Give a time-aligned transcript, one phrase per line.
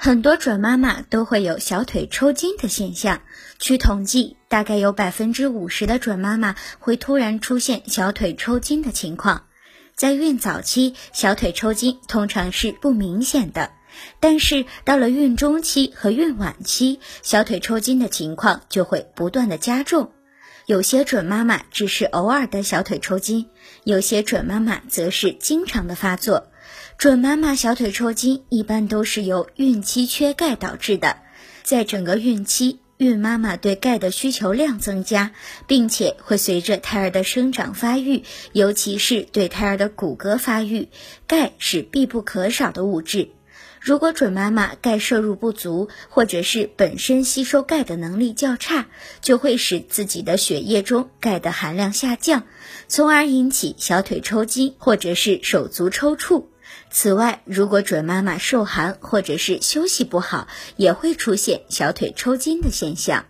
[0.00, 3.20] 很多准妈妈都会有小腿抽筋的现象。
[3.58, 9.46] 据统计，大概有百分之五十的准妈妈会突然出现小腿抽筋的情况。
[9.96, 13.72] 在孕早期，小腿抽筋通常是不明显的，
[14.20, 20.12] 但是到了孕中期和孕晚期，小腿抽筋的情况就会不断的加重。
[20.66, 23.48] 有些准妈妈只是偶尔的小腿抽筋，
[23.82, 26.46] 有些准妈妈则是经常的发作。
[26.96, 31.18] 准妈妈小腿抽筋一般都是由孕期缺钙导致的，
[31.62, 35.30] 在整个孕期，孕妈妈对钙的需求量增加，
[35.68, 40.88] 并且会随着胎儿的生长发育，尤其是对胎儿的骨骼发育，
[41.28, 43.30] 钙是必不可少的物质。
[43.80, 48.88] 如果准妈妈钙摄入不足，或者是本身吸收钙的能力较差，
[49.20, 52.42] 就会使自己的血液中钙的含量下降，
[52.88, 56.47] 从而引起小腿抽筋或者是手足抽搐。
[56.90, 63.26] 此外，如果准妈妈受寒或者是休息不好，也会出现小腿抽筋的现象。